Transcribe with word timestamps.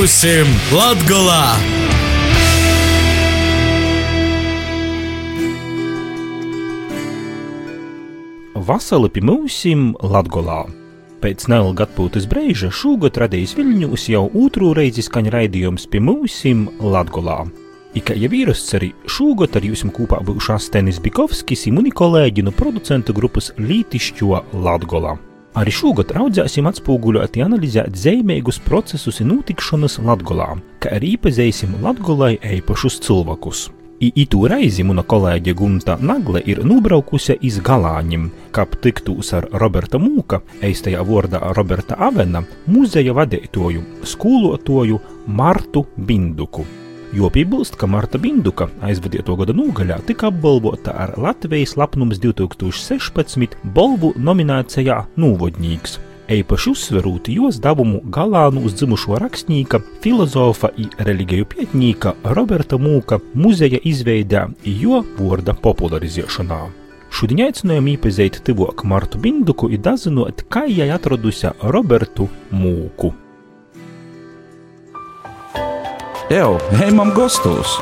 Būsim 0.00 0.48
Latgolā! 0.72 1.58
Vasali 8.56 9.10
pie 9.12 9.20
mūsim 9.28 9.90
Latgolā. 10.00 10.62
Pēc 11.20 11.44
neilga 11.52 11.84
atpūtas 11.84 12.24
brīža 12.32 12.72
šogad 12.72 13.20
radījis 13.20 13.52
Viļņus 13.60 14.08
jau 14.14 14.24
otru 14.40 14.72
reizi 14.80 15.04
skaņa 15.04 15.36
raidījums 15.36 15.84
pie 15.92 16.00
mūsim 16.00 16.70
Latgolā. 16.80 17.42
Ikā 17.92 18.16
jau 18.24 18.32
ierasts 18.40 18.80
arī 18.80 18.94
šogad 19.04 19.60
ar 19.60 19.68
jums 19.68 19.84
kopā 19.92 20.24
būšās 20.24 20.72
Tenis 20.72 21.04
Bikovskis 21.04 21.68
un 21.68 21.92
kolēģi 21.92 22.48
no 22.48 22.56
producentu 22.56 23.12
grupas 23.12 23.52
Lītišķo 23.60 24.46
Latgolā. 24.64 25.18
Arī 25.58 25.72
šogad 25.74 26.12
raudzēsim 26.14 26.68
atspūguļot 26.70 27.34
un 27.40 27.48
analizēt 27.48 27.96
zīmīgus 27.98 28.60
procesus 28.62 29.18
un 29.24 29.32
notikšanas 29.32 29.98
Latgolā, 30.06 30.52
kā 30.78 30.94
arī 30.94 31.16
iepazīsim 31.16 31.74
Latgolai 31.82 32.36
eipašus 32.38 33.00
cilvēkus. 33.02 33.66
Itu 34.00 34.46
reizi 34.48 34.86
mana 34.86 35.02
kolēģe 35.04 35.52
Gunta 35.58 35.98
Nagle 36.00 36.40
ir 36.48 36.62
nobraukusi 36.64 37.36
iz 37.44 37.58
Galāņiem, 37.66 38.30
kap 38.54 38.78
tiktos 38.80 39.34
ar 39.36 39.50
Roberta 39.60 40.00
Mūka, 40.00 40.40
eistajā 40.64 41.02
vārdā 41.04 41.42
Roberta 41.58 41.98
Avena, 41.98 42.46
muzeja 42.70 43.12
vadītoju, 43.18 43.84
skolotoju 44.06 45.02
Martu 45.26 45.84
Binduku. 45.98 46.79
Jo 47.12 47.26
piebilst, 47.30 47.74
ka 47.74 47.88
Marta 47.90 48.18
Binduka 48.22 48.68
aizvadīto 48.86 49.34
gada 49.40 49.54
nogaļā 49.56 49.96
tika 50.06 50.28
apbalvota 50.30 50.92
ar 50.94 51.16
Latvijas 51.18 51.74
lapnums 51.74 52.20
2016 52.22 53.56
balvu 53.74 54.12
nominācijā 54.14 55.00
Nūvodņīgs. 55.18 55.96
Eipaši 56.30 56.70
uzsverot 56.70 57.26
jos 57.34 57.58
devumu 57.58 57.98
galānu 58.14 58.62
uz 58.62 58.76
dzimušo 58.78 59.18
rakstnieka, 59.18 59.80
filozofa 60.04 60.70
un 60.78 60.92
reliģiju 61.02 61.48
pietnīka 61.50 62.12
Roberta 62.36 62.78
Mūka 62.78 63.18
muzeja 63.34 63.80
izveidē 63.82 64.44
jo 64.62 65.00
vārda 65.18 65.56
popularizēšanā. 65.64 66.60
Šodien 67.10 67.42
aicinājām 67.48 67.90
iepazīt 67.90 68.38
tuvāk 68.46 68.86
Martu 68.86 69.18
Binduku 69.18 69.66
un 69.66 69.82
dazinot, 69.82 70.46
kā 70.46 70.62
jai 70.70 70.92
atradusi 70.94 71.50
Robertu 71.74 72.28
Mūku. 72.54 73.10
Evo, 76.30 76.60
ejam 76.82 77.10
gastos! 77.10 77.72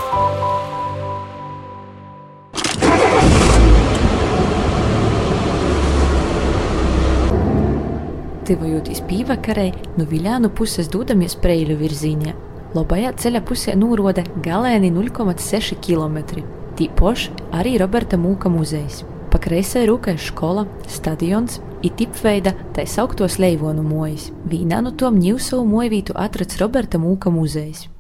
Tuvojoties 8.49 9.03
pīvakarei, 9.05 9.75
no 10.01 10.07
Viļānu 10.09 10.49
puses 10.57 10.89
dodamies 10.89 11.37
Preiļu 11.43 11.77
virzienā. 11.77 12.33
Labajā 12.73 13.11
ceļa 13.21 13.43
pusē 13.45 13.75
noroda 13.77 14.25
galēni 14.41 14.89
0,6 14.97 15.77
km. 15.85 16.41
Tīpaši 16.81 17.37
arī 17.53 17.75
Roberta 17.85 18.17
Mūka 18.17 18.49
muzejs. 18.49 19.03
Pa 19.29 19.43
kreisai 19.45 19.85
rūkai 19.93 20.17
skola, 20.17 20.65
stadions, 20.89 21.61
ir 21.85 21.93
tipveida 22.01 22.57
tā 22.73 22.89
sauktos 22.89 23.37
Leivonu 23.37 23.85
mojas. 23.85 24.31
Vīnā 24.49 24.81
no 24.89 24.97
tom 24.97 25.21
ņūsavu 25.21 25.69
mojvītu 25.69 26.17
atrads 26.17 26.57
Roberta 26.65 26.97
Mūka 26.97 27.29
muzejs. 27.29 27.91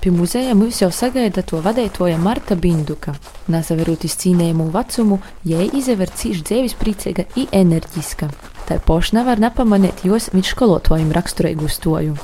Pie 0.00 0.08
muzeja 0.16 0.54
mūs 0.56 0.78
jau 0.80 0.86
sagaida 0.96 1.42
to 1.44 1.58
vadītoja 1.60 2.16
Marta 2.16 2.56
Binduka. 2.56 3.12
Nesaverot 3.52 4.06
izcīnījumu 4.08 4.70
vecumu, 4.72 5.18
jai 5.44 5.66
izaver 5.76 6.08
cīši 6.08 6.46
dzīves 6.48 6.74
priecīga 6.80 7.26
un 7.36 7.50
enerģiska. 7.58 8.30
Tā 8.64 8.78
poša 8.80 9.18
nevar 9.18 9.42
nepamanīt 9.44 10.00
jos 10.08 10.30
viņš 10.32 10.54
skolotājiem 10.54 11.12
raksturīgu 11.12 11.68
stoju. 11.68 12.16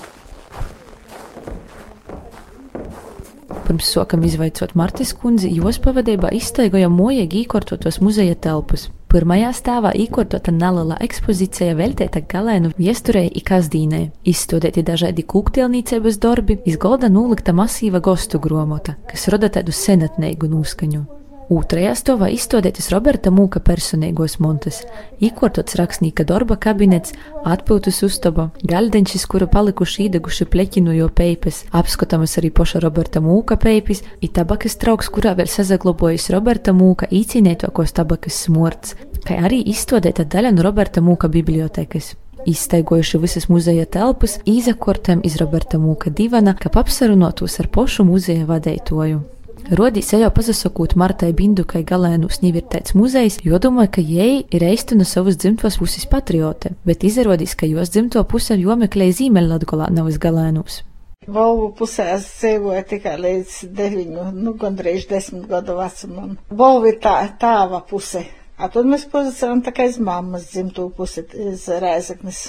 Pirms 3.66 3.92
sākam 3.92 4.24
izvaicot 4.24 4.72
Martas 4.72 5.12
kundzi, 5.12 5.52
jos 5.52 5.76
pavadībā 5.84 6.32
iztaigojam 6.32 6.96
mojīgi 6.96 7.44
īkortotos 7.44 8.00
muzeja 8.00 8.40
telpas. 8.40 8.88
Pirmajā 9.16 9.48
stāvā 9.56 9.94
īkortota 9.96 10.52
neliela 10.52 10.98
ekspozīcija 11.00 11.72
veltīta 11.78 12.20
galēnu 12.28 12.74
viesturei 12.76 13.30
un 13.30 13.46
kasdīnai. 13.48 14.02
Izstudēti 14.28 14.84
dažādi 14.84 15.24
kūktielnīcības 15.24 16.20
darbi, 16.20 16.58
iz 16.68 16.76
golda 16.76 17.08
nolikta 17.08 17.56
masīva 17.56 18.04
gostu 18.04 18.36
gromota, 18.36 18.98
kas 19.08 19.30
rada 19.32 19.48
tādu 19.56 19.72
senatneigu 19.72 20.52
noskaņu. 20.52 21.06
Otrajā 21.46 21.92
stāvā 21.94 22.26
izstādītas 22.34 22.88
Roberta 22.90 23.30
Mūka 23.30 23.60
personīgos 23.62 24.40
montes, 24.42 24.80
īkortots 25.22 25.76
rakstnieka 25.78 26.24
darba 26.26 26.56
kabinets, 26.58 27.12
atpūtas 27.46 28.00
uztaba, 28.02 28.48
galdeņšis, 28.66 29.26
kuru 29.30 29.46
palikuši 29.52 30.08
īdeguši 30.08 30.48
pleķinu 30.50 30.96
jo 30.96 31.06
peipes, 31.06 31.60
apskatāmas 31.70 32.34
arī 32.40 32.50
poša 32.50 32.82
Roberta 32.82 33.22
Mūka 33.22 33.60
peipis, 33.62 34.02
ir 34.18 34.32
tabakas 34.34 34.74
trauks, 34.82 35.06
kurā 35.06 35.36
vēl 35.38 35.46
sazaglobojas 35.46 36.32
Roberta 36.34 36.74
Mūka 36.74 37.06
īcīnētokos 37.14 37.94
tabakas 37.94 38.42
smorts, 38.48 38.98
kā 39.22 39.38
arī 39.46 39.62
izstādīta 39.70 40.26
daļa 40.26 40.50
no 40.56 40.66
Roberta 40.66 40.98
Mūka 40.98 41.30
bibliotekas. 41.30 42.16
Izstaigojuši 42.46 43.22
visas 43.22 43.46
muzeja 43.46 43.86
telpas, 43.86 44.40
izakortēm 44.50 45.22
iz 45.22 45.38
Roberta 45.38 45.78
Mūka 45.78 46.10
divana, 46.10 46.58
kā 46.58 46.74
apsarunotos 46.74 47.58
ar 47.62 47.70
pošu 47.70 48.02
muzeja 48.10 48.50
vadītoju. 48.50 49.35
Rodīs 49.66 50.12
jau 50.14 50.28
pasakot 50.30 50.92
Martai 50.94 51.32
Bindukai 51.34 51.80
galēnu 51.86 52.28
snivirtēts 52.30 52.94
muzejs, 52.94 53.40
jo 53.42 53.58
domāju, 53.58 53.90
ka 53.96 54.04
jai 54.04 54.44
ir 54.54 54.62
eisti 54.62 54.94
no 54.94 55.02
savas 55.02 55.40
dzimtos 55.42 55.80
puses 55.80 56.06
patriote, 56.06 56.76
bet 56.86 57.02
izrādīs, 57.02 57.56
ka 57.58 57.66
jos 57.66 57.90
dzimto 57.90 58.22
puse 58.30 58.54
jomeklē 58.60 59.08
Zīmeļlatgolā 59.18 59.88
nav 59.90 60.12
uz 60.12 60.20
galēnus. 60.22 60.84
Volvu 61.26 61.72
pusē 61.80 62.12
es 62.14 62.28
dzīvoju 62.38 62.84
tikai 62.92 63.16
līdz 63.18 63.58
deviņu, 63.74 64.30
nu, 64.38 64.54
gandrīz 64.60 65.08
desmit 65.10 65.48
gadu 65.50 65.74
vecumam. 65.80 66.36
Volvu 66.62 66.92
ir 66.92 67.00
tā, 67.02 67.18
tāva 67.40 67.82
puse. 67.90 68.22
A 68.56 68.70
tad 68.70 68.86
mēs 68.86 69.08
pozicionējam 69.10 69.66
tā 69.66 69.74
kā 69.74 69.90
iz 69.90 69.98
mammas 69.98 70.46
dzimto 70.52 70.86
pusi, 70.94 71.26
iz 71.50 71.66
Rēzeknes 71.66 72.44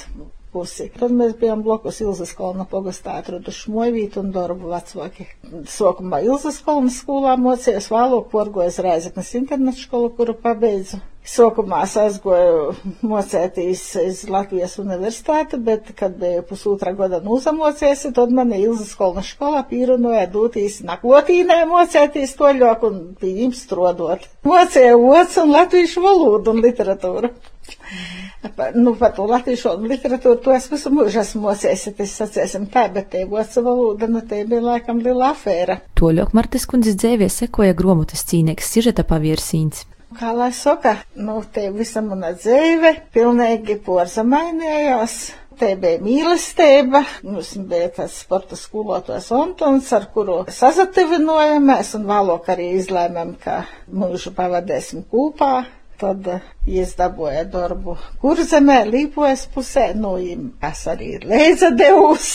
pusi. 0.58 0.90
Tad 0.98 1.14
mēs 1.14 1.36
bijām 1.38 1.62
blokus 1.66 2.02
Ilzas 2.02 2.34
kolna 2.38 2.66
pogastā 2.70 3.20
atraduši 3.22 3.74
mojvītu 3.74 4.24
un 4.24 4.32
darbu 4.36 4.72
vecvāki. 4.74 5.28
Sokumā 5.70 6.24
Ilzas 6.26 6.58
kolnas 6.66 6.98
skolā 7.04 7.38
mocījos, 7.42 7.92
vēlāk 7.94 8.32
porgojas 8.34 8.82
Rēzeknes 8.82 9.36
internetu 9.42 9.86
skolu, 9.86 10.10
kuru 10.18 10.36
pabeidzu. 10.42 11.00
Sokumā 11.28 11.82
es 11.84 11.94
aizgoju 12.00 12.94
mocētīs 13.04 13.82
iz 14.00 14.22
Latvijas 14.32 14.78
universitāti, 14.80 15.60
bet, 15.60 15.90
kad 16.00 16.16
biju 16.22 16.46
pusotra 16.48 16.94
gada 16.96 17.20
nūzamocēs, 17.26 18.06
tad 18.16 18.32
mani 18.38 18.62
Ilzas 18.64 18.94
kolna 18.96 19.26
skolā 19.28 19.66
pīrunoja 19.68 20.24
dūtīs 20.32 20.80
nakvotīnē 20.88 21.60
mocētīs 21.68 22.38
toļok 22.40 22.88
un 22.88 23.04
pīm 23.20 23.52
strodot. 23.60 24.24
Mocēja 24.48 24.96
ots 24.96 25.36
un 25.44 25.52
latviešu 25.52 26.06
valodu 26.08 26.56
un 26.56 26.64
literatūru. 26.64 27.36
Nu, 28.76 28.94
par 29.00 29.14
to 29.16 29.26
latviešu 29.30 29.74
literatūru 29.84 30.40
to 30.44 30.54
es 30.56 30.68
visu 30.72 30.92
mūžu 30.94 31.22
esmu 31.22 31.44
mocējis, 31.48 31.86
ja 31.88 31.94
tas 32.00 32.16
sacēsim 32.22 32.68
tā, 32.74 32.88
bet 32.94 33.12
te 33.14 33.26
vācu 33.30 33.64
valoda, 33.66 34.10
nu, 34.12 34.22
te 34.28 34.44
bija 34.48 34.64
laikam 34.64 35.02
liela 35.04 35.32
afēra. 35.34 35.80
Toļok 36.00 36.34
Martas 36.38 36.68
kundzes 36.70 36.98
dzēvie 37.00 37.30
sekoja 37.34 37.76
gromotas 37.78 38.26
cīnieks 38.30 38.74
sižeta 38.76 39.06
pavirsīns. 39.08 39.86
Kā 40.18 40.32
lai 40.32 40.54
saka, 40.56 40.94
nu, 41.20 41.42
te 41.52 41.68
visa 41.76 42.02
mana 42.02 42.32
dzīve 42.38 42.94
pilnīgi 43.14 43.76
porzamainējās. 43.84 45.18
Te 45.58 45.72
bija 45.82 45.98
mīlestība, 46.06 47.02
mums 47.26 47.56
bija 47.68 47.90
tas 47.96 48.20
sporta 48.22 48.56
skolotājs 48.56 49.32
Antons, 49.34 49.90
ar 49.98 50.06
kuru 50.14 50.44
sazatavinojamies 50.54 51.96
un 51.98 52.06
vēlāk 52.12 52.52
arī 52.54 52.68
izlēmēm, 52.78 53.34
ka 53.42 53.64
mūžu 53.90 54.36
pavadēsim 54.38 55.08
kopā. 55.10 55.66
Tad 55.98 56.30
es 56.68 56.96
dabūju 57.00 57.44
darbu 57.54 57.96
kurzemē, 58.22 58.82
līpojas 58.92 59.46
pusē, 59.54 59.86
nu, 59.96 60.16
es 60.70 60.84
arī 60.92 61.14
leidza 61.24 61.72
devus, 61.72 62.28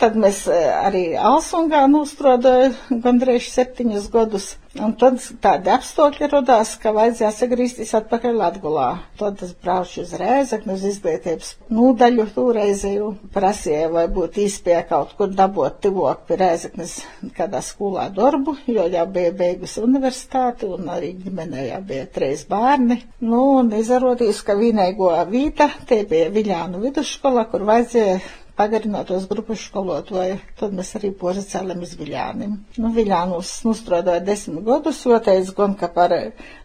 tad 0.00 0.16
mēs 0.16 0.46
arī 0.52 1.04
Alsungā 1.18 1.84
nostrodoju 1.92 3.00
gandrīz 3.04 3.50
septiņus 3.52 4.08
gadus. 4.14 4.54
Un 4.78 4.92
tad 5.00 5.16
tādi 5.42 5.70
apstākļi 5.72 6.28
radās, 6.30 6.74
ka 6.78 6.92
vajadzēja 6.94 7.30
sagrīzties 7.34 7.94
atpakaļ 7.98 8.36
Latgulā. 8.38 8.88
Tad 9.18 9.40
es 9.42 9.54
braucu 9.58 10.02
uz 10.04 10.12
Rēzeknu, 10.20 10.76
uz 10.76 10.84
izglītības 10.90 11.54
nūdaļu 11.74 12.26
toreizēju, 12.36 13.08
prasīju, 13.34 13.88
vai 13.96 14.04
būtu 14.12 14.44
īspēja 14.44 14.84
kaut 14.90 15.16
kur 15.18 15.32
dabot 15.34 15.80
tivok 15.82 16.26
pie 16.28 16.38
Rēzeknes 16.42 16.94
kādā 17.38 17.62
skolā 17.64 18.06
darbu, 18.14 18.54
jo 18.70 18.84
jau 18.92 19.06
bija 19.14 19.32
beigusi 19.40 19.82
universitāti 19.82 20.68
un 20.68 20.92
arī 20.94 21.14
ģimenē 21.24 21.66
jau 21.70 21.82
bija 21.88 22.06
trīs 22.14 22.44
bērni. 22.50 23.00
Nu, 23.24 23.42
un 23.58 23.72
izrādījās, 23.76 24.42
ka 24.46 24.56
vienīgo 24.58 25.12
vīta, 25.30 25.68
te 25.88 26.02
bija 26.08 26.28
Viļānu 26.34 26.82
vidusskola, 26.82 27.46
kur 27.50 27.66
vajadzēja 27.68 28.20
pagarinātos 28.58 29.28
grupas 29.30 29.62
skolotāju, 29.68 30.38
tad 30.58 30.72
mēs 30.74 30.90
arī 30.98 31.12
pozacēlam 31.20 31.84
uz 31.86 31.92
Viļānim. 31.98 32.56
Nu, 32.82 32.92
Viļānus 32.96 33.52
nustrādāja 33.66 34.24
desmit 34.26 34.64
gadus, 34.66 35.04
otrais 35.06 35.52
gan, 35.54 35.76
ka 35.78 35.90
par 35.94 36.14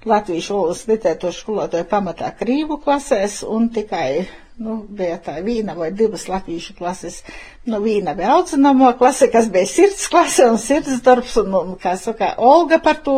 latviešu 0.09 0.57
valodas 0.57 0.85
literatūras 0.89 1.43
skolotāju 1.43 1.89
pamatā 1.91 2.33
krīvu 2.39 2.79
klasēs 2.85 3.43
un 3.45 3.69
tikai 3.75 4.25
Nu, 4.53 4.75
bija 4.85 5.15
tā 5.17 5.39
viena 5.41 5.73
vai 5.73 5.87
divas 5.97 6.27
latviešu 6.29 6.75
klases. 6.77 7.23
Nu, 7.65 7.79
viena 7.81 8.13
bija 8.13 8.35
audzinamo 8.35 8.91
klase, 8.99 9.25
kas 9.33 9.47
bija 9.49 9.65
sirds 9.65 10.05
klase 10.13 10.45
un 10.45 10.59
sirds 10.61 11.01
darbs, 11.01 11.33
un, 11.41 11.55
un 11.57 11.71
kā 11.81 11.95
saka, 11.97 12.35
Olga 12.37 12.77
par 12.83 12.99
to 13.01 13.15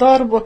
darbu 0.00 0.42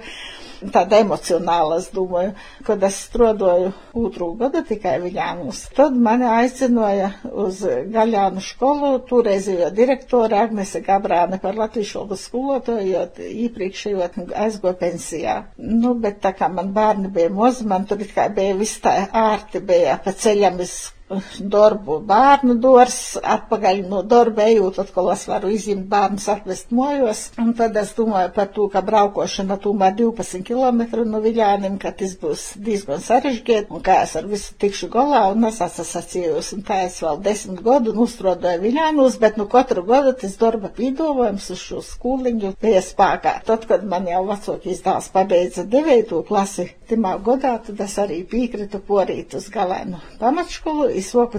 tāda 0.72 1.00
emocionāla, 1.02 1.78
es 1.80 1.90
domāju, 1.94 2.32
kad 2.66 2.82
es 2.86 2.98
strodoju 3.08 3.72
otru 3.96 4.30
gadu 4.40 4.62
tikai 4.66 4.96
Viļānus. 5.04 5.62
Tad 5.76 5.96
mani 6.06 6.28
aicināja 6.30 7.12
uz 7.46 7.62
Gaļānu 7.92 8.42
skolu, 8.44 8.92
toreizējo 9.10 9.70
direktoru 9.76 10.38
Agnese 10.40 10.82
Gabrāne 10.86 11.40
par 11.42 11.58
latviešu 11.58 12.02
valodas 12.02 12.26
skolotāju, 12.28 12.88
jo 12.90 13.04
iepriekšējot 13.46 14.20
aizgoja 14.46 14.78
pensijā. 14.80 15.36
Nu, 15.56 15.94
bet 16.00 16.20
tā 16.24 16.34
kā 16.36 16.50
man 16.52 16.72
bērni 16.76 17.12
bija 17.12 17.32
mozi, 17.32 17.66
man 17.68 17.86
tur 17.88 18.02
it 18.04 18.14
kā 18.16 18.28
bija 18.32 18.56
viss 18.58 18.82
tā 18.84 18.98
ārti, 19.12 19.62
bija 19.64 19.98
pa 20.04 20.14
ceļam 20.16 20.60
uz 20.64 20.76
darbu 21.38 22.00
bērnu 22.06 22.56
dors, 22.58 23.16
atpakaļ 23.22 23.82
no 23.90 24.02
darba 24.02 24.48
ejot, 24.50 24.80
atkal 24.82 25.12
es 25.12 25.22
varu 25.30 25.52
izņemt 25.54 25.86
bērnus 25.90 26.26
atvest 26.32 26.72
mojos. 26.74 27.20
Un 27.38 27.52
tad 27.58 27.76
es 27.78 27.92
domāju 27.94 28.32
par 28.34 28.50
to, 28.54 28.66
ka 28.72 28.82
braukošana 28.86 29.58
tomēr 29.62 29.94
12 30.00 30.42
km 30.46 30.82
no 31.06 31.20
Viļānim, 31.22 31.78
ka 31.82 31.92
tas 31.94 32.16
būs 32.18 32.46
diezgan 32.58 33.02
sarežģīti, 33.04 33.70
un 33.70 33.84
kā 33.86 34.00
es 34.02 34.16
ar 34.18 34.26
visu 34.30 34.56
tikšu 34.58 34.90
galā, 34.92 35.22
un 35.34 35.46
es 35.46 35.60
esmu 35.62 35.86
sacījus, 35.86 36.52
un 36.56 36.66
tā 36.66 36.80
es 36.88 36.98
vēl 37.04 37.22
desmit 37.22 37.62
gadu 37.66 37.94
uzstrodoju 38.06 38.64
Viļānos, 38.64 39.20
bet 39.22 39.38
nu 39.38 39.46
katru 39.50 39.86
gadu 39.86 40.16
tas 40.18 40.34
darba 40.40 40.72
pīdovojums 40.74 41.50
uz 41.54 41.62
šo 41.62 41.84
skūliņu 41.86 42.56
bija 42.62 42.82
spēkā. 42.82 43.36
Tad, 43.46 43.68
kad 43.70 43.86
man 43.86 44.10
jau 44.10 44.24
vecākais 44.26 44.82
dēls 44.82 45.10
pabeidza 45.14 45.66
9. 45.70 46.18
klasi, 46.26 46.68
timā 46.90 47.16
godā, 47.22 47.56
tad 47.62 47.80
es 47.86 47.96
arī 48.02 48.20
pīkritu 48.26 48.82
porīt 48.86 49.38
uz 49.38 49.48
galēnu 49.54 50.02
pamatškolu, 50.20 50.95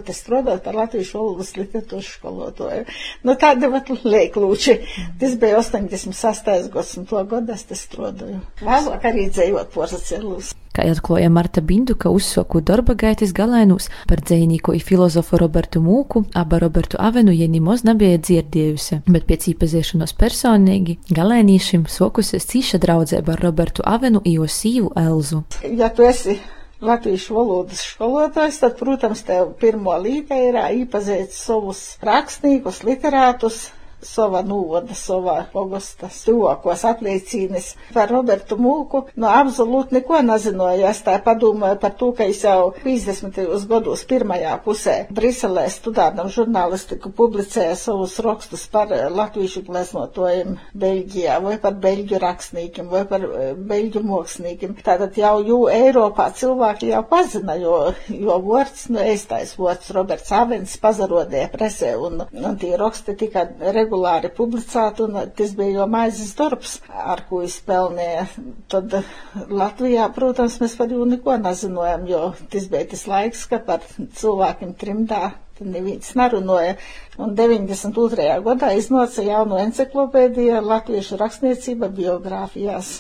te 0.08 0.16
strādāt 0.16 0.64
par 0.66 0.78
latviešu 0.78 1.18
valodas 1.18 1.54
literatūras 1.58 2.12
skolotāju. 2.18 2.86
Nu, 3.24 3.36
tāda 3.40 3.72
vat 3.74 3.90
leiklūči. 4.04 4.78
Tas 5.20 5.36
bija 5.40 5.62
86. 5.62 6.70
gads, 6.74 6.96
un 6.98 7.10
to 7.10 7.24
gadu 7.30 7.54
es 7.54 7.66
te 7.68 7.78
strādāju. 7.78 8.40
Vēlāk 8.62 9.10
arī 9.10 9.28
dzējot 9.32 9.74
porzacēlus. 9.74 10.54
Kā 10.78 10.84
atklāja 10.86 11.32
Marta 11.34 11.62
Binduka, 11.66 12.12
uzsoku 12.14 12.60
darba 12.62 12.94
gaitas 12.94 13.32
galēnus 13.34 13.88
par 14.10 14.20
dzējnieku 14.22 14.76
i 14.78 14.82
filozofu 14.84 15.40
Robertu 15.42 15.82
Mūku, 15.82 16.22
aba 16.38 16.60
Robertu 16.62 17.00
Avenu 17.02 17.34
jenimos 17.34 17.82
nebija 17.88 18.20
dzirdējusi, 18.22 19.00
bet 19.10 19.26
pēc 19.26 19.48
īpaziešanos 19.56 20.14
personīgi 20.20 21.00
galēnīšim 21.10 21.88
sokusies 21.90 22.46
cīša 22.52 22.82
draudzēba 22.84 23.34
ar 23.34 23.44
Robertu 23.48 23.88
Avenu 23.90 24.22
i 24.22 24.36
jo 24.38 24.46
sīvu 24.46 24.94
Elzu. 25.02 25.42
Ja 25.66 25.90
tu 25.90 26.06
esi 26.06 26.38
latviešu 26.84 27.36
valodas 27.38 27.82
skolotājs, 27.94 28.60
tad, 28.62 28.76
protams, 28.80 29.24
tev 29.26 29.54
pirmo 29.62 29.96
līga 30.02 30.38
ir 30.50 30.60
īpazīt 30.84 31.34
savus 31.34 31.82
rakstniekus, 32.06 32.84
literātus, 32.88 33.68
sava 34.02 34.44
novada, 34.46 34.94
sava 34.96 35.38
pogosta 35.52 36.10
stūvokos 36.14 36.84
apliecīnis 36.88 37.72
par 37.94 38.12
Robertu 38.14 38.58
Mūku. 38.62 39.04
No 39.18 39.30
absolūti 39.34 39.98
neko 39.98 40.22
nezināju. 40.26 40.86
Es 40.90 41.02
tā 41.06 41.18
padomāju 41.24 41.80
par 41.82 41.96
to, 42.00 42.12
ka 42.18 42.28
es 42.30 42.44
jau 42.46 42.72
50. 42.84 43.40
gados 43.70 44.04
pirmajā 44.10 44.54
pusē 44.66 44.98
Briselē 45.14 45.66
studēdam 45.74 46.30
žurnālistiku 46.34 47.12
publicēju 47.18 47.78
savus 47.80 48.18
rakstus 48.24 48.68
par 48.72 48.92
latviešu 48.92 49.64
gleznotojiem 49.68 50.58
Beļģijā 50.78 51.40
vai 51.44 51.58
par 51.62 51.78
beļģu 51.82 52.22
rakstniekiem 52.22 52.92
vai 52.94 53.04
par 53.10 53.26
beļģu 53.72 54.04
māksliniekiem. 54.08 54.78
Tātad 54.86 55.18
jau 55.18 55.34
jū 55.46 55.60
Eiropā 55.74 56.30
cilvēki 56.38 56.92
jau 56.92 57.04
pazina, 57.10 57.58
jo, 57.60 57.78
jo 58.14 58.38
vārds, 58.46 58.88
nu, 58.94 59.02
eistais 59.02 59.56
vārds 59.58 59.92
Roberts 59.96 60.32
Avens 60.36 60.78
pazarodēja 60.82 61.52
presē 61.54 61.96
un, 62.02 62.22
un 62.32 62.58
tie 62.62 62.76
raksti 62.80 63.18
tika 63.18 63.48
regulāri 63.88 64.30
publicēti, 64.36 65.08
un 65.08 65.18
tas 65.40 65.56
bija 65.58 65.80
jau 65.80 65.88
maizes 65.90 66.36
darbs, 66.38 66.76
ar 66.92 67.24
ko 67.30 67.42
es 67.46 67.56
pelnīju. 67.66 68.28
Tad 68.72 68.94
Latvijā, 69.50 70.06
protams, 70.16 70.60
mēs 70.62 70.76
par 70.78 70.92
jū 70.94 71.08
neko 71.16 71.40
nezinājām, 71.48 72.06
jo 72.12 72.22
tas 72.54 72.68
bija 72.76 72.92
tas 72.94 73.08
laiks, 73.08 73.48
ka 73.50 73.64
par 73.72 73.88
cilvēkiem 74.22 74.76
trimdā 74.84 75.24
tad 75.58 75.72
neviens 75.74 76.12
nerunāja. 76.20 76.76
Un 77.18 77.34
92. 77.40 78.28
gadā 78.46 78.72
iznāca 78.78 79.26
jauno 79.26 79.58
enciklopēdija 79.64 80.62
Latviešu 80.62 81.18
rakstniecība 81.24 81.90
biogrāfijās. 81.98 82.92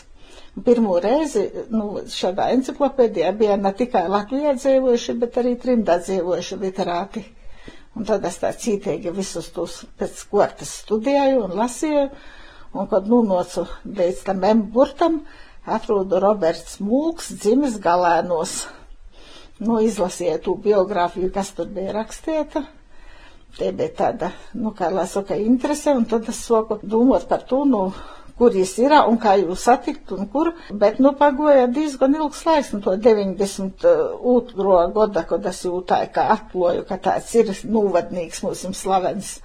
Pirmo 0.65 0.95
reizi 0.97 1.43
nu, 1.69 1.99
šādā 2.09 2.47
enciklopēdijā 2.55 3.29
bija 3.37 3.59
ne 3.61 3.73
tikai 3.77 4.07
Latvijā 4.09 4.55
dzīvojuši, 4.57 5.17
bet 5.21 5.37
arī 5.43 5.53
trimdā 5.61 5.99
dzīvojuši 6.01 6.57
literāti. 6.63 7.27
Un 7.97 8.05
tad 8.05 8.25
es 8.29 8.35
tā 8.37 8.51
cītīgi 8.53 9.09
visus 9.09 9.47
tos 9.55 9.79
pēc 9.97 10.19
kortas 10.29 10.69
studēju 10.83 11.39
un 11.47 11.55
lasīju, 11.57 12.03
un 12.77 12.89
kad 12.91 13.07
nonācu 13.09 13.63
līdz 13.89 14.19
tam 14.27 14.43
emburtam, 14.45 15.15
atrodu 15.65 16.19
Roberts 16.21 16.77
Mūks 16.77 17.31
dzimis 17.41 17.79
galēnos. 17.81 18.53
Nu, 19.57 19.79
izlasīju 19.81 20.37
to 20.45 20.53
biogrāfiju, 20.61 21.31
kas 21.33 21.49
tur 21.57 21.71
bija 21.73 21.95
rakstīta. 21.97 22.67
Tie 23.57 23.71
bija 23.73 23.95
tāda, 24.03 24.29
nu, 24.53 24.75
kā 24.77 24.91
lai 24.93 25.07
saka, 25.09 25.33
interese, 25.41 25.95
un 25.97 26.05
tad 26.05 26.29
es 26.29 26.43
soku 26.45 26.77
domāt 26.85 27.25
par 27.31 27.41
to, 27.49 27.63
nu, 27.65 27.87
kur 28.37 28.53
jis 28.53 28.75
ir 28.83 28.93
un 28.99 29.17
kā 29.21 29.33
jūs 29.41 29.65
satikt 29.69 30.13
un 30.15 30.29
kur, 30.33 30.51
bet, 30.69 31.01
nu, 31.03 31.13
pagoja 31.17 31.65
diezgan 31.73 32.15
ilgs 32.19 32.45
laiks, 32.45 32.71
nu, 32.75 32.83
to 32.85 32.91
92. 33.01 34.77
gada, 34.99 35.25
kad 35.31 35.51
es 35.51 35.63
jūtāju, 35.65 36.13
ka 36.13 36.29
atploju, 36.37 36.85
ka 36.89 36.95
tāds 37.09 37.33
ir 37.39 37.45
nūvadnīgs 37.65 38.43
mūsim 38.45 38.77
slavens. 38.77 39.37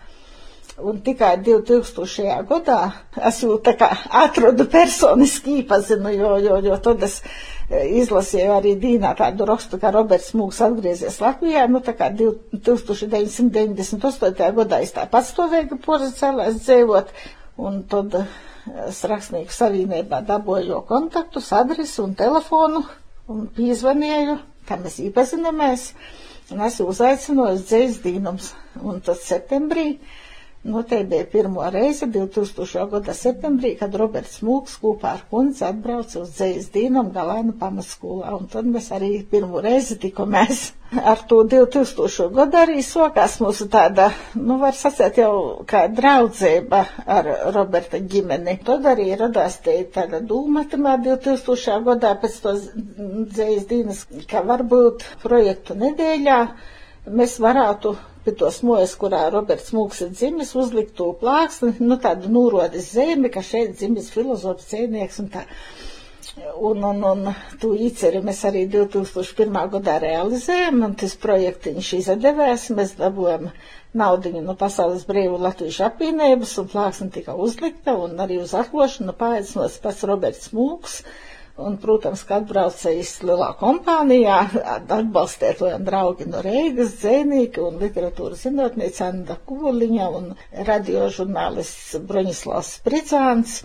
Un 0.83 1.03
tikai 1.05 1.35
2000. 1.45 2.47
gadā 2.49 2.79
es 3.29 3.43
jau 3.43 3.59
tā 3.61 3.75
kā 3.77 3.91
atradu 4.23 4.65
personiski 4.73 5.59
īpazinu, 5.61 6.09
jo, 6.17 6.31
jo, 6.41 6.57
jo 6.65 6.79
tad 6.87 7.03
es 7.05 7.19
izlasīju 8.01 8.55
arī 8.55 8.73
dīnā 8.81 9.11
tādu 9.19 9.45
rakstu, 9.49 9.79
kā 9.81 9.89
Roberts 9.93 10.35
Mūks 10.37 10.61
atgriezies 10.65 11.21
Latvijā, 11.23 11.63
nu 11.69 11.79
tā 11.85 11.93
kā 11.99 12.07
1998. 12.17 14.57
gadā 14.61 14.77
es 14.85 14.93
tā 14.97 15.03
pats 15.13 15.31
to 15.37 15.45
veidu 15.53 15.75
pozacēlēs 15.85 16.55
dzīvot, 16.65 17.07
un 17.61 17.73
tad 17.93 18.09
es 18.89 19.03
rakstnieku 19.11 19.55
savienībā 19.55 20.23
dabūju 20.29 20.83
kontaktus, 20.89 21.53
adresi 21.57 22.01
un 22.05 22.17
telefonu 22.19 22.85
un 23.33 23.47
piezvanīju, 23.57 24.37
kā 24.69 24.79
mēs 24.83 24.99
iepazinamies, 25.07 25.89
un 26.55 26.63
es 26.67 26.81
uzaicināju 26.85 27.59
uz 27.59 27.65
dzējas 27.71 28.03
dīnums. 28.05 28.53
Un 28.83 29.01
tad 29.05 29.21
septembrī 29.23 29.87
Nu, 29.93 30.32
te 30.89 31.05
bija 31.05 31.25
pirmo 31.27 31.65
reize 31.75 32.07
2000. 32.07 32.85
gada 32.91 33.13
septembrī, 33.19 33.73
kad 33.79 33.95
Roberts 33.99 34.37
Mūks 34.47 34.77
kopā 34.83 35.09
ar 35.17 35.23
kundzi 35.31 35.65
atbrauca 35.67 36.21
uz 36.21 36.29
dzējas 36.37 36.69
dīnam 36.77 37.09
galēnu 37.17 37.57
pamatskolā, 37.63 38.31
un 38.39 38.47
tad 38.53 38.69
mēs 38.71 38.87
arī 38.95 39.09
pirmo 39.33 39.59
reizi 39.65 39.97
tikamies. 40.05 40.61
Ar 41.13 41.19
to 41.33 41.41
2000. 41.51 42.29
gadu 42.37 42.61
arī 42.61 42.83
sokās 42.85 43.39
mūsu 43.43 43.67
tāda, 43.73 44.11
nu, 44.37 44.59
var 44.61 44.77
sacēt 44.77 45.19
jau 45.23 45.33
kā 45.67 45.87
draudzība 45.89 46.83
ar 47.17 47.31
Roberta 47.57 47.99
ģimeni. 48.15 48.59
Tad 48.67 48.87
arī 48.93 49.09
radās 49.19 49.57
te 49.65 49.75
tāda 49.95 50.21
dūma 50.21 50.67
tamā 50.75 50.95
2000. 51.09 51.81
gadā 51.91 52.13
pēc 52.23 52.39
to 52.45 52.55
dzējas 52.61 53.67
dīnas, 53.73 54.05
ka 54.31 54.45
varbūt 54.53 55.09
projektu 55.25 55.75
nedēļā 55.83 56.39
mēs 57.11 57.41
varētu 57.43 57.97
pie 58.25 58.35
tos 58.43 58.61
mojas, 58.67 58.93
kurā 59.03 59.21
Roberts 59.35 59.73
Mūks 59.77 60.03
ir 60.07 60.11
dzimis, 60.19 60.51
uzlikt 60.63 60.95
to 61.01 61.09
plāksni, 61.23 61.73
nu 61.91 61.97
tādu 62.05 62.31
nūrodas 62.37 62.91
zemi, 62.97 63.31
ka 63.35 63.43
šeit 63.49 63.75
dzimis 63.81 64.11
filozofs, 64.15 64.69
cēnieks 64.73 65.23
un 65.25 65.31
tā. 65.37 65.43
Un, 66.69 66.79
un, 66.89 67.03
un 67.05 67.27
tu 67.61 67.73
īceri 67.87 68.23
mēs 68.25 68.39
arī 68.49 68.63
2001. 68.73 69.57
gadā 69.75 69.97
realizējam, 70.05 70.79
un 70.87 70.95
tas 71.03 71.13
projektiņš 71.25 71.91
izdevēs, 71.99 72.69
mēs 72.79 72.95
dabūjam 73.01 73.51
naudiņu 74.03 74.41
no 74.47 74.55
Pasaules 74.63 75.03
brīvu 75.11 75.37
latviešu 75.47 75.85
apvienības, 75.91 76.55
un 76.63 76.71
plāksne 76.73 77.11
tika 77.19 77.35
uzlikta, 77.47 77.97
un 78.07 78.17
arī 78.25 78.39
uz 78.47 78.55
atlošanu 78.63 79.13
paaicinots 79.21 79.77
pats 79.85 80.07
Roberts 80.13 80.49
Mūks. 80.57 80.97
Un, 81.61 81.75
protams, 81.77 82.23
kad 82.25 82.47
atbraucējis 82.47 83.11
lielā 83.29 83.49
kompānijā, 83.61 84.37
atbalstētojam 84.97 85.83
draugi 85.85 86.25
no 86.33 86.41
Reigas, 86.47 86.95
dzēnīki 87.03 87.61
un 87.67 87.77
literatūras 87.83 88.47
zinātniece 88.47 89.05
Anda 89.07 89.37
Koliņa 89.51 90.07
un 90.21 90.31
radiožurnālists 90.71 91.99
Broņislavs 92.13 92.71
Pricāns. 92.89 93.59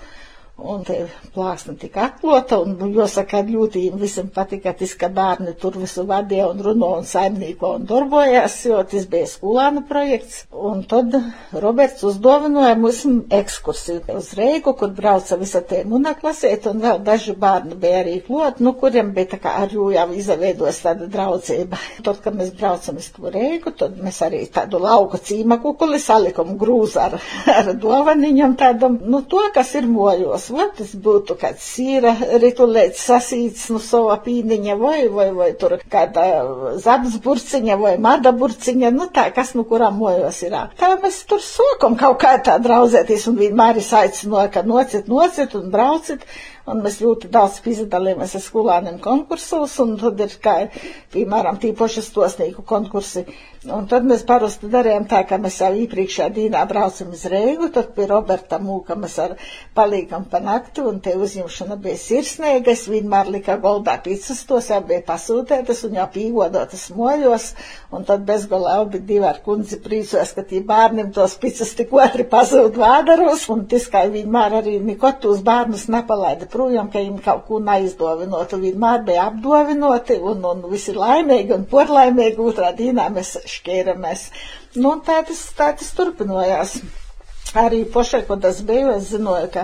Un 0.57 0.81
te 0.85 0.95
plāksne 1.35 1.75
tika 1.77 2.07
atklota, 2.07 2.57
un, 2.63 2.71
nu, 2.79 2.87
jāsaka, 2.97 3.43
ļoti 3.45 3.83
visam 4.01 4.29
patika, 4.33 4.73
tas, 4.77 4.95
ka 4.97 5.09
bērni 5.13 5.53
tur 5.61 5.75
visu 5.77 6.01
vadīja 6.09 6.47
un 6.49 6.63
runo 6.65 6.89
un 6.97 7.05
saimnīko 7.05 7.75
un 7.77 7.85
darbojās, 7.89 8.55
jo 8.65 8.79
tas 8.89 9.05
bija 9.11 9.27
skolāna 9.29 9.83
projekts, 9.87 10.47
un 10.51 10.81
tad 10.89 11.13
Roberts 11.53 12.01
uzdovinoja 12.09 12.73
mums 12.79 13.03
ekskursiju 13.37 14.01
uz 14.17 14.31
Reigu, 14.37 14.73
kur 14.79 14.95
brauca 14.97 15.37
visa 15.37 15.61
tie 15.61 15.83
munaklasēt, 15.87 16.65
un 16.71 16.81
vēl 16.83 17.03
daži 17.05 17.37
bērni 17.37 17.77
bija 17.77 18.01
arī 18.01 18.17
klot, 18.25 18.57
nu, 18.63 18.73
kuriem 18.81 19.13
bija 19.13 19.35
tā 19.35 19.41
kā 19.45 19.53
ar 19.61 19.73
jū 19.77 19.91
jau 19.93 20.07
izveidos 20.17 20.81
tāda 20.83 21.05
draudzība. 21.13 21.77
Tad, 22.01 22.21
kad 22.25 22.37
mēs 22.37 22.51
braucam 22.57 22.97
uz 22.97 23.11
to 23.13 23.29
Reigu, 23.33 23.75
tad 23.77 24.01
mēs 24.01 24.23
arī 24.25 24.41
tādu 24.53 24.81
lauka 24.81 25.21
cīma 25.21 25.59
kukuli 25.61 26.01
salikam 26.01 26.55
grūzu 26.57 27.01
ar, 27.03 27.17
ar 27.53 27.71
dovaniņam 27.77 28.57
tādam, 28.59 28.97
nu, 29.05 29.21
to, 29.29 29.45
kas 29.53 29.75
ir 29.77 29.85
mojos 29.91 30.46
tas 30.77 30.91
būtu 31.05 31.35
kāds 31.41 31.63
sīra 31.75 32.13
ritulēts 32.41 33.03
sasīts 33.09 33.67
no 33.71 33.77
nu, 33.77 33.83
sava 33.83 34.17
pīniņa 34.25 34.75
vai, 34.79 34.97
vai, 35.13 35.27
vai 35.35 35.49
tur 35.59 35.77
kāda 35.93 36.25
zabas 36.83 37.17
burciņa 37.23 37.77
vai 37.81 37.95
mada 38.07 38.31
burciņa, 38.35 38.91
nu 38.95 39.07
tā, 39.15 39.27
kas 39.35 39.53
nu 39.57 39.65
kurām 39.69 39.97
mojos 40.01 40.41
ir. 40.47 40.55
Tā 40.79 40.91
mēs 41.03 41.21
tur 41.29 41.43
sokam 41.43 41.97
kaut 41.99 42.19
kā 42.23 42.35
tā 42.45 42.57
draudzēties 42.63 43.27
un 43.31 43.39
vienmēr 43.41 43.81
es 43.83 43.91
aicinu, 43.93 44.39
ka 44.53 44.63
nocit, 44.67 45.07
nocit 45.11 45.55
un 45.59 45.69
braucit 45.73 46.23
un 46.71 46.81
mēs 46.83 46.97
ļoti 47.03 47.29
daudz 47.33 47.59
piedalījāmies 47.65 48.35
ar 48.39 48.43
skolāniem 48.43 48.97
konkursos, 49.03 49.75
un 49.83 49.95
tad 50.01 50.19
ir 50.25 50.33
kā, 50.43 50.55
piemēram, 51.15 51.59
tīpaši 51.63 52.03
stosnīku 52.09 52.65
konkursi. 52.67 53.25
Un 53.67 53.87
tad 53.89 54.05
mēs 54.07 54.21
parasti 54.27 54.69
darījām 54.71 55.07
tā, 55.11 55.23
ka 55.27 55.35
mēs 55.43 55.57
jau 55.59 55.69
iepriekšējā 55.75 56.27
dīnā 56.35 56.61
braucam 56.69 57.09
uz 57.15 57.23
Reigu, 57.31 57.67
tad 57.75 57.89
pie 57.97 58.05
Roberta 58.07 58.59
mūka 58.63 58.95
mēs 58.99 59.15
ar 59.23 59.33
palīgam 59.75 60.27
pa 60.31 60.39
nakti, 60.43 60.83
un 60.87 61.01
te 61.03 61.15
uzņemšana 61.19 61.75
bija 61.83 61.97
sirsnīga, 61.99 62.71
es 62.75 62.85
vienmēr 62.91 63.31
lika 63.33 63.57
goldā 63.63 63.97
pīcas, 64.05 64.43
tos 64.47 64.69
jau 64.71 64.79
bija 64.87 65.03
pasūtētas 65.09 65.83
un 65.89 65.97
jau 65.99 66.05
pīvodotas 66.13 66.85
mojos, 66.95 67.49
un 67.91 68.05
tad 68.07 68.23
bezgolā 68.29 68.77
abi 68.85 69.01
divi 69.09 69.27
ar 69.33 69.41
kundzi 69.43 69.81
prīcos, 69.83 70.31
ka 70.37 70.45
tī 70.47 70.61
bērniem 70.71 71.11
tos 71.17 71.35
pīcas 71.43 71.73
tik 71.81 71.91
otri 71.97 72.27
pazūd 72.31 72.77
vādaros, 72.79 73.49
un 73.51 73.65
tas 73.73 73.89
kā 73.91 74.05
vienmēr 74.13 74.59
arī 74.61 74.77
nekot 74.93 75.19
tos 75.25 75.43
bērnus 75.49 75.89
nepalaida 75.97 76.47
projām, 76.57 76.91
ka 76.91 77.01
viņiem 77.05 77.23
kaut 77.29 77.47
ko 77.47 77.61
neizdovinot, 77.69 78.57
un 78.57 78.67
vienmēr 78.67 79.07
bija 79.07 79.29
apdovinoti, 79.31 80.19
un, 80.33 80.45
un 80.51 80.69
visi 80.73 80.97
laimīgi 80.97 81.53
un 81.55 81.65
porlaimīgi, 81.73 82.41
otrā 82.51 82.73
dīnā 82.81 83.09
mēs 83.15 83.35
šķēramies. 83.55 84.29
Nu, 84.77 84.95
un 84.95 85.03
tā 85.05 85.21
tas, 85.29 85.43
tā 85.57 85.73
tas 85.79 85.93
turpinājās. 85.97 86.79
Arī 87.55 87.85
pošai, 87.91 88.25
kad 88.27 88.43
es 88.49 88.57
biju, 88.67 88.89
es 88.97 89.05
zināju, 89.13 89.47
ka 89.53 89.61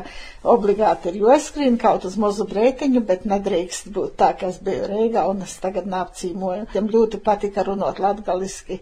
obligāti 0.54 1.12
ir 1.12 1.18
jāskrien 1.26 1.76
kaut 1.82 2.06
uz 2.08 2.16
mazu 2.24 2.46
breitiņu, 2.48 3.02
bet 3.10 3.26
nedrīkst 3.32 3.90
būt 3.98 4.16
tā, 4.22 4.30
ka 4.40 4.52
es 4.54 4.62
biju 4.64 4.88
Reigā 4.92 5.26
un 5.30 5.44
es 5.48 5.58
tagad 5.66 5.90
nāpcīmoju. 5.92 6.70
Tiem 6.72 6.88
ļoti 6.94 7.20
patika 7.26 7.66
runot 7.68 8.00
latgaliski. 8.00 8.80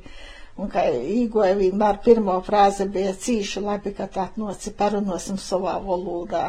Un 0.62 0.70
kā 0.70 0.86
īgoja 0.94 1.56
vienmēr 1.58 1.98
pirmo 2.06 2.38
frāze 2.46 2.86
bija 2.98 3.16
cīša 3.26 3.64
labi, 3.66 3.96
ka 3.98 4.06
tā 4.18 4.28
noci 4.38 4.74
parunosim 4.84 5.42
savā 5.42 5.80
valodā. 5.88 6.46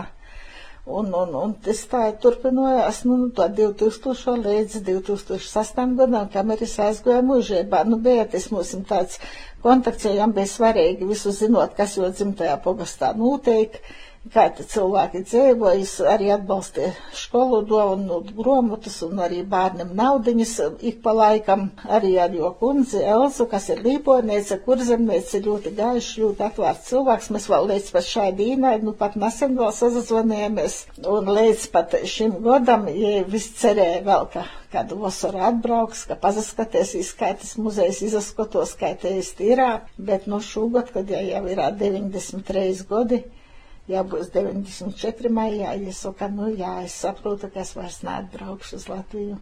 Un, 0.85 1.12
un, 1.15 1.35
un 1.39 1.53
tas 1.62 1.79
tā 1.87 2.01
turpinājās 2.23 3.05
nu, 3.07 3.17
no 3.23 3.45
2000 3.59 4.41
līdz 4.47 4.81
2008 4.89 5.93
gadam, 6.01 6.27
kamēr 6.33 6.65
es 6.67 6.75
aizgāju 6.83 7.23
mūžībā. 7.29 7.85
Nu, 7.87 8.01
bija 8.03 8.25
tas 8.33 8.49
mums 8.51 8.73
tāds 8.89 9.21
kontakts, 9.62 10.09
jo 10.09 10.17
jām 10.17 10.35
bija 10.35 10.51
svarīgi 10.51 11.07
visu 11.07 11.31
zinot, 11.39 11.77
kas 11.79 11.95
jau 12.01 12.11
dzimtajā 12.11 12.57
pogastā 12.67 13.12
notiek. 13.15 13.79
Nu, 13.79 14.12
kā 14.31 14.45
cilvēki 14.55 15.21
dzīvojas, 15.26 15.93
arī 16.07 16.29
atbalstīja 16.35 16.93
skolu 17.19 17.59
dovanu 17.67 18.21
gromotus 18.37 19.00
un 19.07 19.19
arī 19.25 19.41
bērnam 19.55 19.91
naudiņas 19.99 20.52
ik 20.91 21.00
pa 21.02 21.14
laikam, 21.17 21.64
arī 21.97 22.12
ar 22.23 22.37
jo 22.37 22.52
kundzi 22.61 23.02
Elzu, 23.02 23.49
kas 23.50 23.67
ir 23.75 23.83
līponēce, 23.87 24.61
kurzemniece, 24.67 25.43
ļoti 25.47 25.75
gaišs, 25.81 26.12
ļoti 26.23 26.47
atvērts 26.49 26.93
cilvēks. 26.93 27.33
Mēs 27.35 27.50
vēl 27.50 27.69
līdz 27.73 27.91
pat 27.97 28.09
šai 28.12 28.29
dīnai, 28.38 28.76
nu 28.87 28.95
pat 29.02 29.19
nesen 29.19 29.59
vēl 29.59 29.75
sazvanījāmies, 29.81 30.79
un 31.02 31.35
līdz 31.41 31.69
pat 31.75 31.99
šim 32.14 32.38
godam, 32.47 32.87
ja 32.95 33.26
viss 33.26 33.59
cerēja 33.59 34.05
vēl, 34.07 34.31
ka 34.37 34.47
kādu 34.73 35.02
vasaru 35.02 35.43
atbrauks, 35.50 36.07
ka 36.09 36.17
pazaskaties, 36.23 37.11
kā 37.19 37.35
tas 37.43 37.59
muzejs 37.61 38.00
izaskatos, 38.07 38.79
kā 38.81 38.95
te 39.02 39.19
ir, 39.19 39.67
bet 39.99 40.31
no 40.31 40.41
šogad, 40.41 40.95
kad 40.95 41.11
jau, 41.11 41.21
jau 41.26 41.43
ir 41.50 41.61
93 41.83 42.87
gadi, 42.88 43.25
ja 43.91 44.03
būs 44.05 44.31
94 44.35 45.31
maijā, 45.39 45.73
ja 45.87 45.93
saka, 46.01 46.29
nu 46.29 46.51
jā, 46.55 46.75
es 46.87 46.95
saprotu, 47.05 47.51
ka 47.55 47.65
es 47.65 47.75
vairs 47.77 48.03
neatbraukšu 48.07 48.79
uz 48.81 48.89
Latviju. 48.93 49.39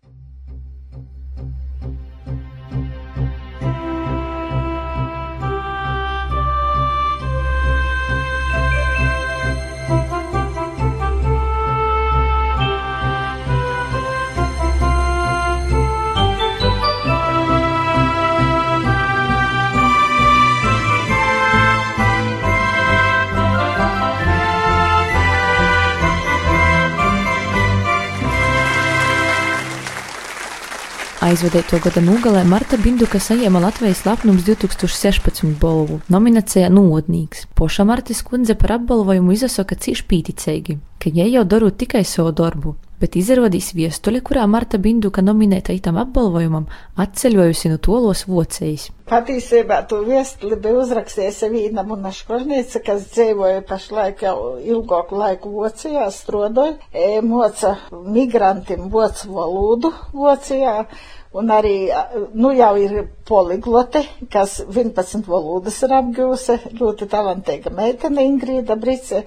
Aizvadēto 31.31 31.79
gada 31.79 32.01
nogalē 32.03 32.41
Marta 32.43 32.75
Binduka 32.81 33.21
saņēma 33.23 33.61
Latvijas 33.63 34.01
lapnums 34.03 34.43
2016 34.49 35.53
balvu 35.63 36.01
nominācijā 36.11 36.67
Nodnīgs. 36.75 37.45
Poša 37.55 37.87
Martis 37.87 38.25
kundze 38.27 38.57
par 38.59 38.81
apbalvojumu 38.81 39.37
izsaka 39.37 39.79
cīši 39.79 40.09
pīticīgi, 40.11 40.81
ka 40.99 41.13
jai 41.15 41.29
jau 41.31 41.45
darot 41.47 41.77
tikai 41.79 42.03
savu 42.03 42.33
darbu, 42.35 42.75
bet 42.99 43.15
izrādīs 43.21 43.71
viestuli, 43.77 44.25
kurā 44.27 44.49
Marta 44.51 44.81
Binduka 44.83 45.23
nominēta 45.23 45.77
itam 45.77 46.01
apbalvojumam, 46.03 46.67
atceļojusi 46.99 47.71
no 47.71 47.79
tolos 47.79 48.25
vocējis. 48.27 48.89
Patiesībā 49.11 49.81
to 49.91 50.03
viestuli 50.07 50.59
bija 50.59 50.83
uzrakstījusi 50.83 51.53
Vīna 51.55 51.87
Munaškornīca, 51.87 52.83
kas 52.87 53.07
dzīvoja 53.15 53.63
pašlaik 53.71 54.27
jau 54.27 54.35
ilgāku 54.59 55.19
laiku 55.19 55.55
Vocijā, 55.61 56.11
strodoja, 56.15 56.75
moca 57.23 57.77
migrantiem 58.19 58.91
vocu 58.91 59.33
valodu 59.39 59.95
Vocijā. 60.11 60.77
Un 61.31 61.51
arī, 61.55 61.75
nu 62.35 62.49
jau 62.59 62.73
ir 62.83 62.95
poliglote, 63.29 64.01
kas 64.35 64.57
11 64.67 65.29
valodas 65.31 65.77
ir 65.87 65.93
apgūse, 66.01 66.57
ļoti 66.81 67.07
talantīga 67.13 67.71
meitene 67.71 68.25
Ingrīda 68.27 68.75
Brice. 68.85 69.21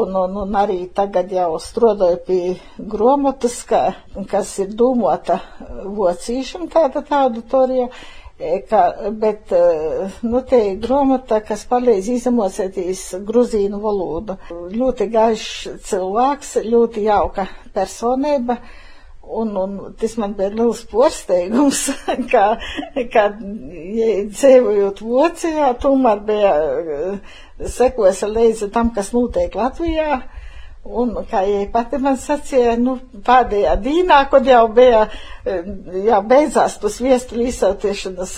Un, 0.00 0.12
un, 0.20 0.34
un 0.42 0.58
arī 0.60 0.76
tagad 0.98 1.32
jau 1.32 1.54
strodoju 1.66 2.18
pie 2.26 2.42
gromotas, 2.92 3.56
ka, 3.70 3.80
kas 4.34 4.50
ir 4.60 4.74
domota 4.82 5.38
vocīšana 6.00 6.68
tāda 6.76 7.02
tā 7.08 7.22
auditorija. 7.30 7.88
Ka, 8.68 8.82
bet, 9.24 9.50
nu, 10.24 10.44
te 10.52 10.60
ir 10.68 10.76
gromata, 10.84 11.40
kas 11.44 11.64
palīdz 11.72 12.12
izamocētīs 12.18 13.02
gruzīnu 13.32 13.80
valodu. 13.82 14.36
Ļoti 14.76 15.08
gaišs 15.16 15.80
cilvēks, 15.88 16.54
ļoti 16.68 17.08
jauka 17.08 17.48
personība. 17.74 18.60
Un, 19.30 19.52
un 19.56 19.94
tas 19.94 20.16
man 20.18 20.32
bija 20.34 20.50
liels 20.50 20.80
porsteigums, 20.90 21.84
ka, 22.32 22.46
ka 23.12 23.24
ja 23.94 24.08
dzīvojot 24.26 25.02
Vācijā, 25.06 25.70
tomēr 25.82 26.24
bija 26.26 26.52
sekojas 27.70 28.24
līdzi 28.26 28.72
tam, 28.74 28.90
kas 28.96 29.12
notiek 29.14 29.54
Latvijā. 29.54 30.22
Un, 30.80 31.10
kā 31.28 31.42
jau 31.44 31.64
pati 31.68 31.98
man 32.00 32.14
sacīja, 32.16 32.72
nu, 32.80 32.94
pēdējā 33.26 33.74
dīnā, 33.84 34.22
kad 34.32 34.46
jau 34.48 34.62
bija, 34.72 35.02
jau 36.06 36.20
beidzās 36.24 36.78
tas 36.80 36.96
viestu 37.04 37.36
izsautiešanas 37.44 38.32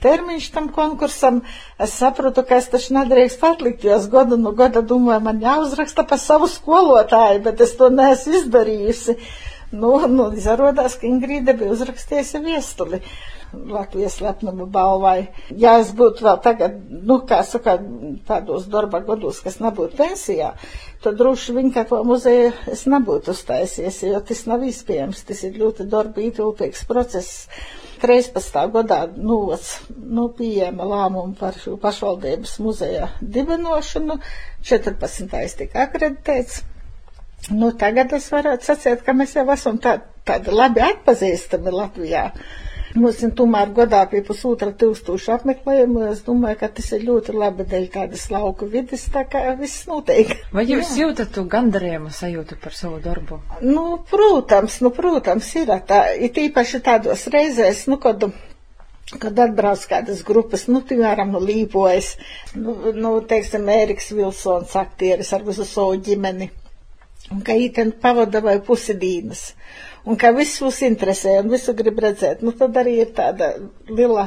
termiņš 0.00 0.46
tam 0.54 0.70
konkursam, 0.72 1.42
es 1.76 1.92
saprotu, 2.00 2.46
ka 2.48 2.62
es 2.62 2.70
taču 2.72 2.96
nedrīkst 2.96 3.44
atlikt, 3.44 3.84
jo 3.84 3.92
es 3.98 4.08
godu 4.08 4.40
no 4.40 4.54
goda 4.56 4.80
domāju, 4.80 5.20
man 5.28 5.44
jāuzraksta 5.44 6.06
pa 6.08 6.16
savu 6.16 6.48
skolotāju, 6.48 7.44
bet 7.44 7.60
es 7.60 7.76
to 7.76 7.92
neesmu 7.92 8.40
izdarījusi. 8.40 9.18
Nu, 9.72 9.92
nu, 10.12 10.26
izrādās, 10.36 10.98
ka 11.00 11.08
Ingrīda 11.08 11.54
bija 11.56 11.72
uzrakstījusi 11.72 12.40
viestuli 12.44 12.98
Latvijas 13.52 14.18
lepnuma 14.24 14.66
balvai. 14.74 15.28
Ja 15.60 15.74
es 15.80 15.90
būtu 15.96 16.24
vēl 16.26 16.38
tagad, 16.44 16.76
nu, 17.08 17.18
kā 17.28 17.38
saka, 17.44 17.78
tādos 18.28 18.66
darba 18.72 19.00
gados, 19.06 19.40
kas 19.44 19.58
nebūtu 19.64 19.96
pensijā, 19.98 20.50
tad 21.04 21.16
droši 21.20 21.56
vien 21.58 21.70
kā 21.74 21.84
to 21.88 22.00
muzeju 22.08 22.50
es 22.72 22.84
nebūtu 22.88 23.32
uztaisies, 23.34 24.02
jo 24.08 24.20
tas 24.28 24.44
nav 24.48 24.64
izpējams. 24.68 25.24
Tas 25.28 25.44
ir 25.48 25.56
ļoti 25.60 25.88
darba 25.92 26.24
ietilpīgs 26.24 26.84
process. 26.88 27.46
13. 28.02 28.56
gadā 28.74 29.00
nu, 29.14 29.36
nu, 30.16 30.24
pieejama 30.34 30.88
lēmumu 30.90 31.36
par 31.38 31.54
šo 31.54 31.76
pašvaldības 31.84 32.56
muzeja 32.64 33.12
dibinošanu, 33.22 34.16
14. 34.66 35.38
tika 35.62 35.84
akreditēts. 35.86 36.64
Nu, 37.50 37.72
tagad 37.74 38.12
es 38.14 38.28
varētu 38.30 38.68
sacīt, 38.68 39.00
ka 39.02 39.14
mēs 39.18 39.34
jau 39.34 39.46
esam 39.50 39.80
tā, 39.82 39.96
tādi 40.28 40.52
labi 40.54 40.84
atpazīstami 40.86 41.72
Latvijā. 41.74 42.28
Mums 42.92 43.22
ir 43.24 43.30
tomēr 43.32 43.70
godā 43.72 44.02
pie 44.10 44.20
pusotra 44.26 44.68
tūkstoša 44.76 45.38
apmeklējumu. 45.38 46.02
Es 46.10 46.20
domāju, 46.26 46.58
ka 46.60 46.68
tas 46.76 46.90
ir 46.92 47.06
ļoti 47.08 47.34
labi 47.34 47.64
dēļ 47.70 47.86
tādas 47.94 48.26
lauku 48.30 48.68
vidas, 48.68 49.06
tā 49.14 49.24
kā 49.32 49.46
viss 49.56 49.86
notiek. 49.88 50.34
Vai 50.52 50.66
jūs 50.68 50.92
Jā. 50.92 51.06
jūtat 51.06 51.32
to 51.32 51.46
gandarījumu 51.48 52.12
sajūtu 52.12 52.60
par 52.60 52.76
savu 52.76 53.00
darbu? 53.02 53.40
Nu, 53.64 53.86
protams, 54.10 54.78
nu, 54.84 54.92
protams, 54.94 55.48
ir 55.56 55.72
tā. 55.88 56.04
Ir 56.20 56.36
īpaši 56.46 56.82
tādos 56.84 57.26
reizēs, 57.32 57.86
nu, 57.88 57.98
kad 58.02 58.28
kad 59.20 59.38
atbrauc 59.44 59.82
kādas 59.88 60.22
grupas, 60.24 60.68
nu, 60.70 60.80
piemēram, 60.88 61.32
no 61.34 61.40
Līpojas, 61.42 62.14
nu, 62.54 62.76
nu, 62.96 63.16
teiksim, 63.28 63.66
Ēriks 63.68 64.12
Vilsons 64.14 64.76
aktieris 64.78 65.32
ar 65.36 65.44
visu 65.44 65.66
savu 65.68 65.98
ģimeni, 66.00 66.48
un 67.32 67.42
ka 67.46 67.56
īten 67.56 67.94
pavada 68.02 68.42
vai 68.44 68.58
pusi 68.64 68.94
dīnas. 68.98 69.52
Un 70.04 70.18
ka 70.18 70.32
viss 70.36 70.62
mūs 70.62 70.80
interesē 70.86 71.38
un 71.40 71.52
visu 71.52 71.74
grib 71.78 72.00
redzēt, 72.02 72.42
nu 72.42 72.54
tad 72.58 72.76
arī 72.80 72.98
ir 73.04 73.12
tāda 73.16 73.54
liela 73.88 74.26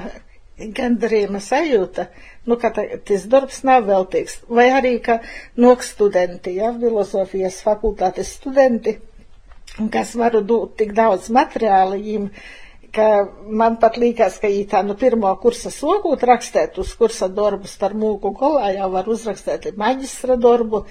gandarījuma 0.56 1.42
sajūta, 1.44 2.08
nu, 2.48 2.56
ka 2.60 2.72
tas 2.76 3.26
darbs 3.32 3.64
nav 3.68 3.90
veltīgs. 3.90 4.40
Vai 4.48 4.70
arī, 4.72 4.98
ka 5.04 5.20
nok 5.60 5.84
studenti, 5.84 6.56
ja, 6.62 6.72
filozofijas 6.80 7.60
fakultātes 7.66 8.32
studenti, 8.38 8.96
un 9.82 9.90
kas 9.92 10.14
varu 10.16 10.42
dot 10.48 10.78
tik 10.80 10.94
daudz 10.96 11.28
materiālu 11.34 12.00
viņiem, 12.00 12.30
ka 12.96 13.08
man 13.52 13.76
pat 13.82 13.98
liekas, 14.00 14.38
ka 14.40 14.48
viņi 14.48 14.70
tā 14.72 14.80
no 14.86 14.94
nu, 14.94 15.00
pirmo 15.00 15.34
kursa 15.42 15.72
sokūt 15.74 16.24
rakstēt 16.24 16.80
uz 16.80 16.94
kursa 16.96 17.28
darbus 17.28 17.76
par 17.82 17.92
mūku 17.92 18.32
kolā, 18.40 18.72
jau 18.78 18.88
var 18.94 19.10
uzrakstēt 19.12 19.74
maģistra 19.76 20.40
darbu, 20.40 20.86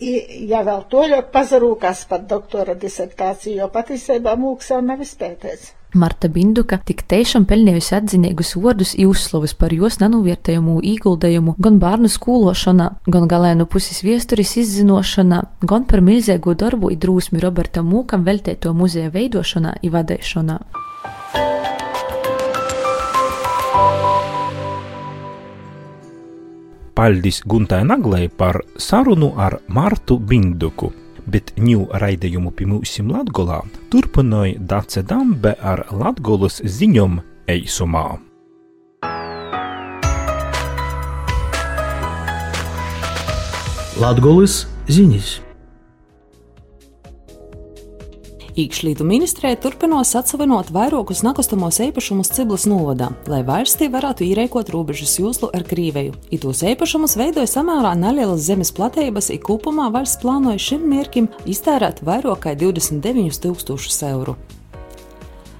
ja 0.00 0.60
vēl 0.66 0.84
to 0.90 1.06
ļoti 1.08 1.32
pazarūkās 1.32 2.04
par 2.10 2.26
doktora 2.28 2.76
disertāciju, 2.76 3.60
jo 3.62 3.72
patiesībā 3.72 4.36
mūks 4.36 4.70
jau 4.74 4.82
nav 4.84 5.02
izpētēts. 5.04 5.72
Marta 5.96 6.28
Binduka 6.28 6.76
tik 6.84 7.06
tiešām 7.08 7.46
pelnījusi 7.48 7.94
atzinīgus 7.96 8.52
vārdus 8.60 8.92
uzslavas 9.00 9.54
par 9.56 9.72
jos 9.72 9.96
nenovērtējumu 10.02 10.80
ieguldījumu 10.84 11.54
gan 11.62 11.78
bērnu 11.80 12.10
skološanā, 12.12 12.90
gan 13.08 13.28
galēnu 13.30 13.64
puses 13.70 14.02
viesturis 14.04 14.56
izzinošanā, 14.60 15.40
gan 15.64 15.86
par 15.88 16.04
milzīgu 16.04 16.56
darbu 16.58 16.92
un 16.92 17.00
drūsmi 17.00 17.40
Robertam 17.40 17.88
Mūkam 17.88 18.26
veltēto 18.28 18.74
muzeja 18.76 19.14
veidošanā 19.14 19.78
un 19.80 19.96
vadīšanā. 19.96 20.58
Paļdis 26.96 27.42
Guntai 27.44 27.82
Naglai 27.84 28.30
par 28.32 28.56
sarunu 28.80 29.34
ar 29.36 29.58
Martu 29.68 30.16
Binduku, 30.16 30.88
bet 31.28 31.52
ņū 31.60 31.90
raidījumu 32.00 32.54
pie 32.56 32.64
mūsim 32.70 33.10
Latgolā 33.12 33.58
turpināja 33.92 34.62
Dace 34.64 35.02
Dambe 35.04 35.52
ar 35.60 35.84
Latgolas 35.92 36.62
ziņom 36.64 37.20
eisumā. 37.52 38.06
Latgolas 44.00 44.62
ziņas. 44.88 45.45
Iekšlietu 48.56 49.04
ministrija 49.04 49.58
turpinās 49.60 50.14
atsavinot 50.16 50.70
vairākus 50.72 51.20
nakustamos 51.26 51.76
īpašumus 51.84 52.30
Ciblas 52.32 52.64
novadā, 52.64 53.10
lai 53.28 53.42
valstī 53.44 53.90
varētu 53.92 54.24
īrēkot 54.24 54.72
robežas 54.72 55.18
jūslu 55.20 55.50
ar 55.52 55.66
Krīveju. 55.68 56.16
Itos 56.32 56.64
īpašumus 56.64 57.18
veidoja 57.20 57.52
samērā 57.52 57.92
nelielas 58.00 58.48
zemes 58.48 58.72
platības, 58.72 59.28
ik 59.36 59.44
kopumā 59.44 59.90
valsts 59.92 60.24
plānoja 60.24 60.68
šim 60.70 60.88
mērķim 60.88 61.28
iztērēt 61.44 62.00
vairāk 62.08 62.46
kā 62.48 62.56
29 62.56 63.44
tūkstošus 63.44 64.06
eiro. 64.08 64.40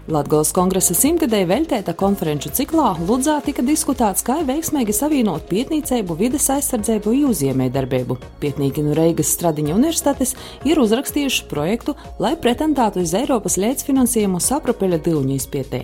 Latvijas 0.07 0.53
kongresa 0.55 0.95
simtgadēja 0.95 1.49
veltēta 1.51 1.91
konferenču 1.99 2.53
ciklā 2.55 2.93
Ludzā 3.09 3.41
tika 3.43 3.65
diskutēts, 3.67 4.23
kā 4.23 4.37
veiksmīgi 4.47 4.95
savienot 4.95 5.49
pietnīcību, 5.51 6.15
vides 6.21 6.47
aizsardzību 6.55 7.11
un 7.11 7.25
uzņēmējdarbību. 7.33 8.17
Pietnīgi 8.39 8.85
no 8.87 8.95
Reigas 8.95 9.33
Stradiņa 9.35 9.75
universitātes 9.75 10.37
ir 10.63 10.79
uzrakstījuši 10.79 11.49
projektu, 11.51 11.97
lai 12.23 12.37
pretendētu 12.39 13.03
uz 13.03 13.17
Eiropas 13.19 13.59
līdzfinansējumu 13.59 14.39
sapropeļa 14.47 15.03
dilņu 15.09 15.41
izpētē. 15.41 15.83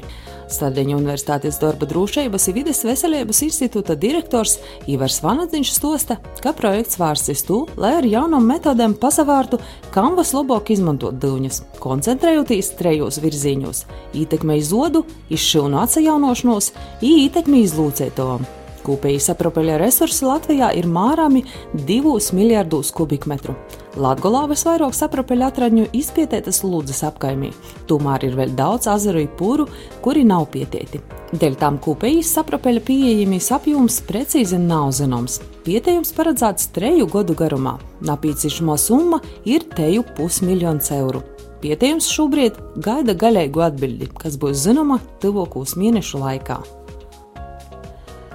Stardeņa 0.52 0.96
Universitātes 0.98 1.58
darba 1.62 1.88
drošības 1.88 2.48
un 2.48 2.56
vides 2.58 2.82
veselības 2.86 3.42
institūta 3.48 3.96
direktors 3.98 4.58
Ivars 4.90 5.18
Vanadziņš 5.24 5.74
stosta, 5.74 6.18
ka 6.44 6.54
projekts 6.56 7.00
vērsts 7.00 7.46
to, 7.48 7.64
lai 7.80 7.94
ar 7.98 8.08
jaunām 8.08 8.46
metodēm 8.52 8.94
pasavārtu, 9.00 9.60
kam 9.94 10.16
vas 10.20 10.34
labāk 10.36 10.74
izmantot 10.76 11.18
dūņus, 11.22 11.62
koncentrējoties 11.82 12.74
trejos 12.78 13.20
virziņos- 13.24 13.84
ietekmei 14.22 14.62
zodu, 14.62 15.06
izšūnu 15.30 15.82
atsajaunošanos, 15.82 16.72
ietekmei 17.02 17.64
izlūcētām. 17.66 18.61
Kopēji 18.82 19.20
sapropeļa 19.22 19.76
resursi 19.78 20.26
Latvijā 20.26 20.72
ir 20.74 20.88
mārāmi 20.90 21.44
2 21.86 22.32
miljardus 22.34 22.90
kubikmetru. 22.94 23.54
Latvijā 23.94 24.40
visvairāk 24.50 24.96
sapropeļa 24.96 25.50
atradņu 25.52 25.84
izpētētas 25.94 26.62
Lūdzes 26.66 27.04
apkaimī, 27.06 27.52
tomēr 27.86 28.26
ir 28.26 28.34
vēl 28.38 28.56
daudz 28.58 28.88
azaru 28.90 29.22
pūru, 29.38 29.68
kuri 30.02 30.24
nav 30.26 30.48
pietieti. 30.50 30.98
Dēļ 31.32 31.54
tam 31.60 31.78
kopējas 31.80 32.34
sapropeļa 32.36 32.82
pieejamības 32.88 33.52
apjoms 33.56 34.00
precīzi 34.08 34.58
nav 34.58 34.90
zināms. 34.98 35.38
Pietējums 35.62 36.10
paredzēts 36.16 36.72
treju 36.74 37.06
gadu 37.06 37.38
garumā. 37.38 37.78
Napīcīšamo 38.02 38.76
summa 38.76 39.22
ir 39.46 39.62
teju 39.76 40.02
pusmiljons 40.18 40.90
eiro. 40.90 41.22
Pietējums 41.62 42.10
šobrīd 42.10 42.58
gaida 42.82 43.14
gaļīgu 43.14 43.62
atbildi, 43.62 44.10
kas 44.18 44.34
būs 44.42 44.64
zināma 44.66 44.98
tuvākos 45.22 45.78
mēnešu 45.78 46.18
laikā. 46.18 46.58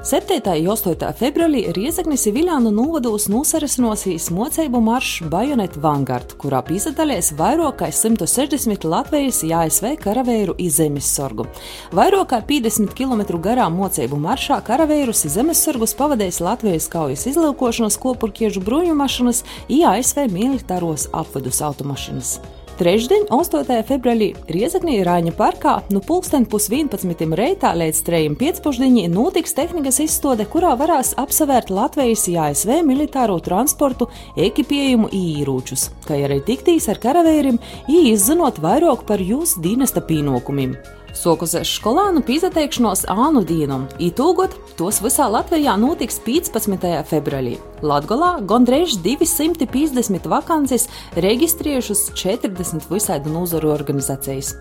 7. 0.08 0.40
un 0.40 0.70
8. 0.72 1.02
februārī 1.20 1.66
Riezeknis 1.76 2.22
Viljānu 2.32 2.70
novados 2.72 3.26
nosarasinosīs 3.28 4.30
moceibu 4.32 4.80
maršs 4.80 5.26
Bajonet 5.28 5.74
Vanguard, 5.84 6.32
kurā 6.40 6.62
pīsadalēs 6.64 7.34
vairāk 7.36 7.82
kā 7.82 7.90
160 7.92 8.86
Latvijas 8.88 9.42
ASV 9.44 9.98
karavēru 10.00 10.56
izzemes 10.64 11.10
sorgu. 11.12 11.44
Vairāk 11.92 12.30
kā 12.32 12.40
50 12.54 12.96
km 12.96 13.26
garā 13.44 13.66
moceibu 13.68 14.16
maršā 14.16 14.62
karaveirus 14.70 15.26
izzemes 15.28 15.66
pavadēs 16.00 16.40
Latvijas 16.40 16.88
kaujas 16.88 17.26
izlaukošanas 17.28 18.00
kopurkiežu 18.00 18.64
bruņu 18.64 18.96
mašinas, 18.96 19.44
ASV 19.68 20.30
militāros 20.32 21.10
apvedus 21.12 21.60
automašīnas. 21.60 22.38
Trešdien, 22.78 23.24
8. 23.34 23.64
februārī 23.90 24.28
Riezaknī 24.54 25.00
Rāņa 25.02 25.32
parkā 25.34 25.72
no 25.90 25.98
pulksten 26.06 26.44
pus 26.46 26.68
11. 26.70 27.24
reitā 27.34 27.72
līdz 27.74 28.04
3.15. 28.06 29.08
notiks 29.10 29.56
tehnikas 29.58 29.98
izstāde, 30.04 30.46
kurā 30.46 30.76
varēs 30.78 31.16
apsevērt 31.18 31.72
Latvijas 31.74 32.28
ASV 32.30 32.76
militāro 32.86 33.40
transportu, 33.42 34.06
ekipējumu 34.38 35.10
īrūčus, 35.10 35.88
kā 36.06 36.20
arī 36.28 36.38
tiktīs 36.46 36.86
ar 36.94 37.02
karavīriem, 37.02 37.58
izzinot 37.90 38.62
vairāk 38.62 39.08
par 39.10 39.26
jūsu 39.26 39.66
dienesta 39.66 40.06
pienākumiem. 40.06 40.78
Sokusēs 41.18 41.72
skolānu 41.80 42.22
pīzateikšanos 42.28 43.08
ānu 43.10 43.42
dienam, 43.48 43.88
itūgot 43.98 44.54
tos 44.78 45.02
visā 45.02 45.26
Latvijā 45.34 45.74
notiks 45.82 46.22
15. 46.22 46.86
februārī. 47.10 47.56
Latgolā 47.86 48.40
gandrīz 48.50 48.96
250 49.06 50.26
vakances 50.32 50.88
reģistrējušas 51.14 52.08
40 52.18 52.90
visādu 52.90 53.30
nozaru 53.30 53.70
organizācijas. 53.70 54.56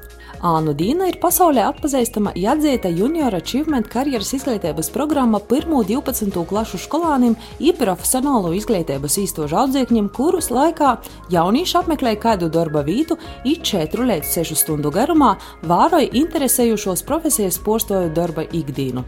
Ānu 0.44 0.74
Dīna 0.76 1.06
ir 1.08 1.16
pasaulē 1.22 1.62
atpazīstama 1.70 2.34
Jadzīta 2.36 2.90
juniora 2.92 3.40
achievement 3.40 3.88
karjeras 3.88 4.34
izglītības 4.36 4.90
programma 4.92 5.40
1-12 5.40 6.44
klašu 6.50 6.80
skolāniem 6.82 7.38
un 7.40 7.78
profesionālo 7.78 8.52
izglītības 8.58 9.16
īstošu 9.22 9.56
audzēkņiem, 9.62 10.10
kurus 10.12 10.50
laikā 10.52 10.98
jaunieši 11.32 11.78
apmeklē 11.80 12.18
kādu 12.20 12.50
darba 12.52 12.84
vietu 12.84 13.16
un 13.16 13.56
4 13.70 14.10
līdz 14.12 14.34
6 14.42 14.60
stundu 14.60 14.92
garumā 14.92 15.38
vāroja 15.64 16.12
interesējušos 16.20 17.06
profesijas 17.08 17.56
postoju 17.64 18.12
darba 18.12 18.44
ikdienu. 18.44 19.06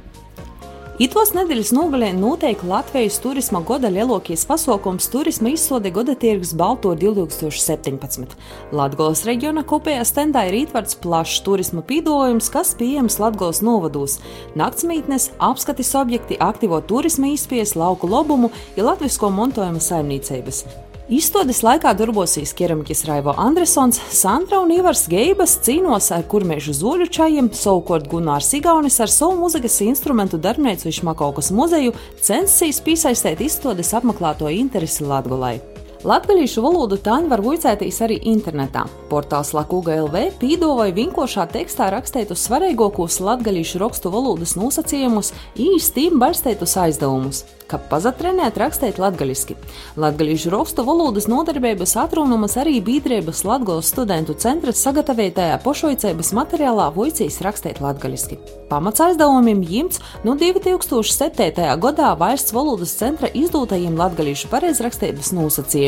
Itos 0.99 1.31
nedēļas 1.31 1.69
nogalē 1.77 2.09
notiek 2.11 2.59
Latvijas 2.67 3.21
turisma 3.23 3.61
gada 3.63 3.87
lielākais 3.95 4.43
pasākums 4.51 5.07
Turisma 5.13 5.53
izsode 5.53 5.93
gada 5.95 6.17
tirgus 6.19 6.51
Balto 6.59 6.91
2017. 6.99 8.35
Latgolas 8.75 9.23
reģiona 9.29 9.63
kopējā 9.63 10.03
stendā 10.11 10.43
ir 10.49 10.57
ietverts 10.65 10.99
plašs 10.99 11.45
turisma 11.47 11.85
pīdolojums, 11.87 12.51
kas 12.51 12.75
pieejams 12.83 13.21
Latgolas 13.23 13.63
novados- 13.63 14.19
naktsmītnes, 14.59 15.31
apskates 15.39 15.95
objekti, 15.95 16.35
aktīvo 16.35 16.83
turisma 16.83 17.31
izpējas, 17.31 17.77
lauku 17.79 18.11
lobumu, 18.11 18.51
ja 18.75 18.83
latvisko 18.91 19.31
montojuma 19.31 19.79
saimniecības. 19.79 20.88
Izstādes 21.09 21.63
laikā 21.65 21.95
darbosies 21.97 22.51
keramikas 22.53 23.07
Raivo 23.09 23.33
Andresons, 23.41 23.97
Sandra 24.13 24.59
un 24.61 24.75
Ivars 24.75 25.07
Geibas 25.09 25.55
cīnos 25.65 26.11
ar 26.13 26.27
kurmēžu 26.29 26.75
zoļu 26.77 27.07
čajiem, 27.17 27.49
savukārt 27.57 28.11
Gunārs 28.13 28.51
Igaunis 28.59 29.01
ar 29.01 29.09
savu 29.09 29.39
muzikas 29.41 29.81
instrumentu 29.87 30.37
darbnīcu 30.37 30.93
Šmakaukas 31.01 31.49
muzeju 31.57 31.97
censīs 32.21 32.85
piesaistīt 32.85 33.41
izstādes 33.49 33.97
apmeklēto 33.97 34.53
interesi 34.53 35.09
Latgolai. 35.09 35.57
Latviešu 36.07 36.63
valodu 36.63 36.95
tāņi 37.03 37.27
var 37.27 37.41
vuicēties 37.43 37.97
arī 38.07 38.21
internetā. 38.31 38.85
Portāls 39.11 39.51
Lakūga 39.57 39.97
LV 40.05 40.21
pīdavoja 40.39 40.95
vinkošā 40.95 41.49
tekstā 41.51 41.89
rakstēt 41.91 42.31
uz 42.31 42.45
svarīgākos 42.47 43.19
latgaļīšu 43.19 43.81
rakstu 43.83 44.13
valodas 44.15 44.55
nosacījumus, 44.55 45.33
īstīm 45.59 46.21
balstētus 46.23 46.77
aizdevumus, 46.85 47.41
kā 47.67 47.81
pazatrenēt 47.91 48.61
rakstēt 48.63 49.01
latgaļiski. 49.03 49.57
Latgaļīšu 49.99 50.53
rakstu 50.55 50.85
valodas 50.87 51.27
nodarbības 51.27 51.97
atrunumas 52.05 52.55
arī 52.63 52.79
biedrības 52.85 53.43
Latgolas 53.49 53.91
studentu 53.91 54.39
centra 54.39 54.71
sagatavotajā 54.71 55.59
pošoicības 55.67 56.31
materiālā 56.39 56.93
vuicīs 56.95 57.41
rakstēt 57.43 57.83
latgaļiski. 57.83 58.39
Pamats 58.71 59.03
aizdevumiem 59.03 59.65
jimts 59.67 59.99
no 60.23 60.37
2007. 60.39 61.67
gadā 61.83 62.15
valsts 62.21 62.55
valodas 62.55 62.95
centra 62.95 63.33
izdūtajiem 63.35 63.99
latgaļīšu 63.99 64.53
pareizrakstības 64.53 65.35
nosacījumiem. 65.35 65.88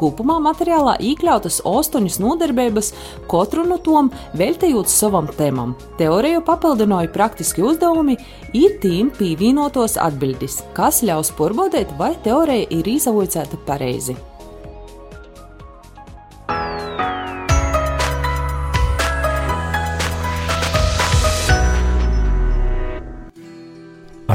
Kopumā 0.00 0.40
materiālā 0.42 0.96
iekļautas 1.00 1.62
astoņas 1.68 2.20
nodarbības, 2.22 2.92
katru 3.30 3.64
no 3.68 3.78
tom 3.78 4.10
veltījot 4.38 4.90
savam 4.92 5.30
temam. 5.38 5.74
Teoriju 5.98 6.44
papildināja 6.46 7.12
praktiski 7.14 7.64
uzdevumi, 7.64 8.18
ir 8.52 8.78
tīm 8.82 9.10
pievienotos 9.14 9.98
atbildes, 10.00 10.62
kas 10.76 11.02
ļaus 11.06 11.32
porbaudīt, 11.38 11.96
vai 11.98 12.14
teorija 12.24 12.70
ir 12.70 12.94
izavoicēta 12.98 13.60
pareizi. 13.66 14.18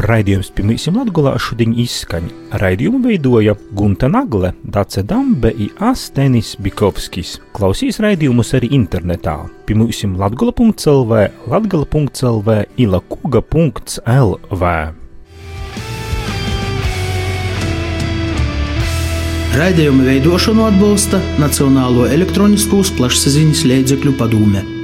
Raidījums 0.09 0.47
pirmīsim 0.57 0.95
latgulā 0.97 1.35
šodien 1.37 1.75
izskaņa. 1.77 2.31
Raidījumu 2.57 3.03
veidoja 3.03 3.53
Gunta 3.77 4.07
Nagle, 4.09 4.55
Dace 4.63 5.03
Dambe 5.05 5.51
i 5.53 5.67
Astenis 5.85 6.55
Bikovskis. 6.57 7.35
Klausīs 7.53 8.01
raidījumus 8.01 8.55
arī 8.57 8.71
internetā. 8.73 9.35
Pirmīsim 9.69 10.15
latgula.lv, 10.17 11.19
latgala.lv, 11.53 12.57
ilakuga.lv. 12.87 14.73
Raidījumu 19.59 20.09
veidošanu 20.09 20.65
atbalsta 20.71 21.21
Nacionālo 21.37 22.09
elektroniskos 22.09 22.95
plašsaziņas 22.97 23.65
līdzekļu 23.69 24.17
padome. 24.17 24.78